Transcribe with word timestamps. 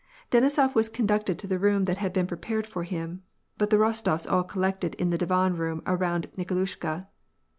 Denisof 0.31 0.73
was 0.73 0.89
conducted 0.89 1.37
to 1.37 1.45
the 1.45 1.59
room 1.59 1.85
that 1.85 1.99
had 1.99 2.11
been 2.11 2.25
prepared 2.25 2.65
for 2.65 2.81
him, 2.85 3.21
but 3.59 3.69
the 3.69 3.77
Rostofs 3.77 4.25
all 4.25 4.43
collected 4.43 4.95
in 4.95 5.11
the 5.11 5.17
divan 5.19 5.55
room 5.55 5.83
around 5.85 6.27
Nikolushka. 6.35 7.05